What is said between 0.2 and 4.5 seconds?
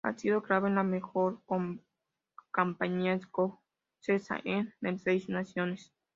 clave en la mejor campaña escocesa